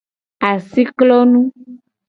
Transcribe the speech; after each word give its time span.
Asi 0.49 0.81
klonu. 0.97 1.41